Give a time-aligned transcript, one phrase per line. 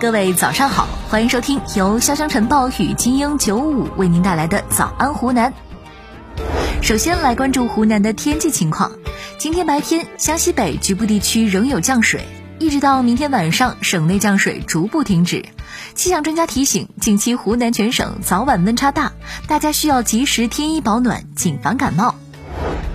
[0.00, 5.52] 各位早上好，欢迎收听由潇湘晨报与金鹰九五为您带来的早安湖南。
[6.82, 8.90] 首先来关注湖南的天气情况。
[9.38, 12.26] 今天白天，湘西北局部地区仍有降水，
[12.58, 15.44] 一直到明天晚上，省内降水逐步停止。
[15.94, 19.12] 气象专家提醒，近期湖南全省早晚温差大，
[19.46, 22.14] 大家需要及时添衣保暖，谨防感冒。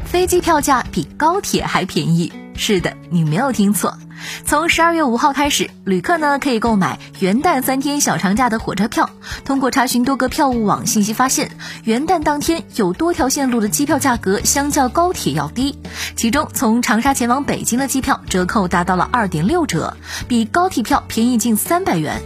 [0.05, 2.31] 飞机票价比高铁还便宜。
[2.59, 3.97] 是的，你没有听错。
[4.45, 9.09] 从十二月五号开始，旅客呢可以购买元旦三天小长假的火车票。
[9.45, 11.49] 通过查询多个票务网信息发现，
[11.85, 15.79] 元旦当天有多条线路的机票价格相较高铁要低。
[16.17, 19.95] 其中，从长沙前往北京的机票折扣达到了二点六折，
[20.27, 22.21] 比高铁票便宜近三百元。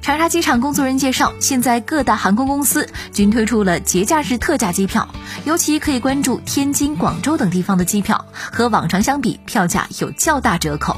[0.00, 5.06] 长沙机场工作人员介绍，现在各大航空公司均推出了节假日特价机票，
[5.44, 10.96] 尤其可以关注天津、广州等地方的机票，和往常相比，票价有较大折扣。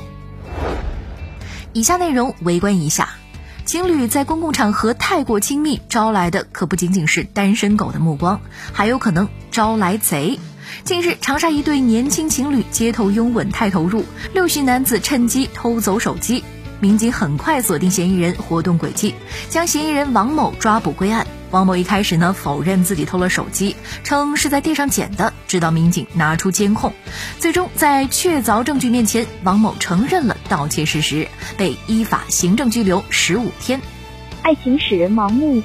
[1.73, 3.09] 以下内容围观一下：
[3.65, 8.41] 情侣在公共场合太过亲密，招来的可不仅仅是单身狗的目光，
[8.73, 10.39] 还有可能招来贼。
[10.85, 16.45] 近日，长沙一对年轻情侣街头拥吻太投入，六旬男子趁机偷走手机。
[16.81, 19.15] 民警很快锁定嫌疑人活动轨迹，
[19.51, 21.27] 将嫌疑人王某抓捕归案。
[21.51, 26.95] 王某一开始呢否认自己偷了手机，称是在地上捡的，直到民警拿出监控，
[27.39, 33.81] 最终在确凿证据面前，王某承认了盗窃事实，被依法行政拘留十五天。
[34.43, 35.63] 爱情使人盲目。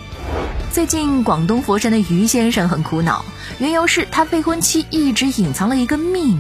[0.72, 3.24] 最近广东佛山的于先生很苦恼，
[3.60, 6.40] 缘由是他未婚妻一直隐藏了一个秘密。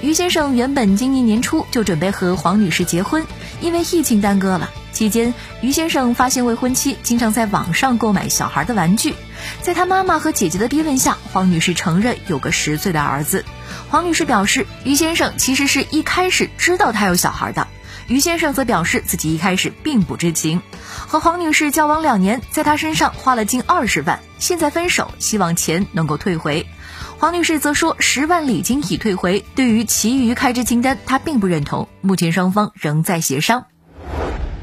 [0.00, 3.26] 于先生原本今年年初就准备和黄女士结婚。
[3.60, 9.14] 因为疫情耽搁了，期间于先生发现未婚妻经常在网上购买小孩的玩具，
[9.60, 13.44] 在他妈妈和姐姐的逼问下，黄女士承认有个十岁的儿子。
[13.90, 17.66] 黄女士表示，于先生其实是一开始知道她有小孩的，
[18.08, 20.60] 于先生则表示自己一开始并不知情。
[21.06, 26.66] 和黄女士交往两年，在她身上花了近二十万，现在分手，希望钱能够退回。
[27.18, 31.88] 黄女士则说，十万礼金已退回，对于其余开支清单，她并不认同。
[32.00, 33.64] 目前双方仍在协商。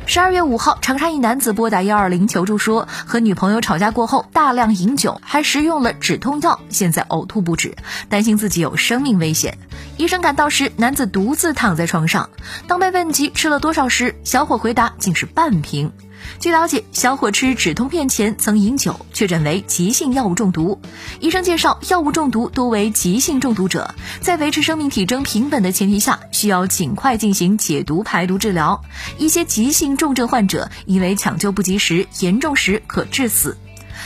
[0.07, 7.75] 十二月五号，长沙一男子拨打幺二零求助说，和女朋友吵架过后大量饮酒，还食用了止痛药，现在呕吐不止，
[8.07, 9.57] 担心自己有生命危险。
[9.97, 12.29] 医生赶到时，男子独自躺在床上。
[12.67, 15.91] 当被问及吃了多少时，小伙回答竟是半瓶。
[16.40, 20.80] 据了解，小伙吃止痛片前曾饮酒，确诊为急性药物中毒。
[21.19, 28.81] 医生介绍，药物中毒多为急性中毒者，在维持生命体征平稳的前提下，需要尽快进行解毒排毒治疗。
[29.18, 33.57] 一些急性重症患者因为抢救不及时，严重时可致死。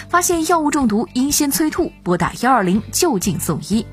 [0.10, 3.86] 发现药物中毒应先催吐，拨打幺二零就近送医。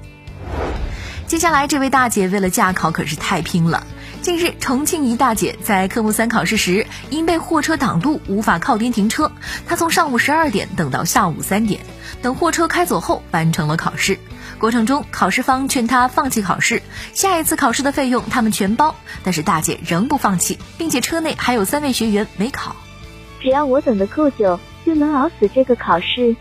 [1.27, 3.85] 接下来，这位大姐为了驾考可是太拼了。
[4.27, 9.31] 近日，重庆一大姐在科目三考试时，因被货车挡路，无法靠边停车。
[9.69, 11.81] 她从上午十二点等到下午三点，
[12.23, 14.19] 等货车开走后完成了考试。
[14.59, 16.83] 过程中，考试方劝她放弃考试，
[17.15, 18.97] 下一次考试的费用他们全包。
[19.23, 22.75] 但是大姐仍不放弃，并且车内还有三位学员没考。
[23.41, 26.35] 只要我等得够久，就能熬死这个考试。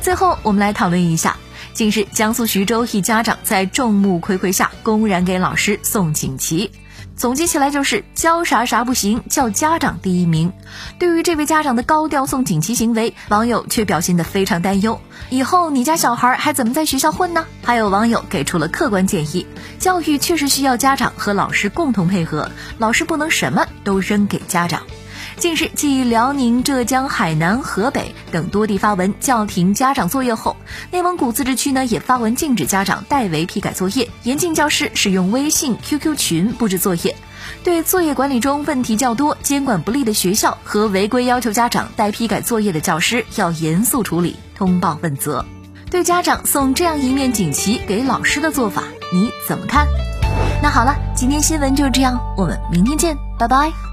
[0.00, 1.38] 最后，我们来讨论一下。
[1.78, 6.72] 近日，江苏徐州一家长在众目睽睽下公然给老师送锦旗，
[7.14, 10.52] 总结起来就是教啥啥不行，叫家长第一名。
[10.98, 15.00] 对于这位家长的高调送锦旗行为，网友却表现得非常担忧。
[15.30, 17.46] 以后你家小孩还怎么在学校混呢？
[17.62, 19.46] 还有网友给出了客观建议：
[19.78, 24.82] 教育确实需要家长和老师共同配合，老师不能什么都扔给家长。
[25.38, 30.56] 近日，继辽宁、浙江、海南、河北等多地发文叫停家长作业后，
[30.90, 37.14] 内蒙古自治区呢也发文禁止家长代为批改作业，严禁教师使用微信、QQ 群布置作业。
[37.62, 45.44] 对作业管理中问题较多、监管不力的学校和违规要求家长代批改作业的教师，要严肃处理，通报问责。
[45.88, 48.82] 对家长送这样一面锦旗给老师的做法，
[49.12, 49.86] 你怎么看？
[50.60, 53.87] 那好了，今天新闻就这样，我们明天见，拜拜。